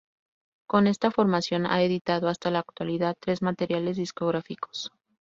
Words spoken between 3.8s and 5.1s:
discográficos.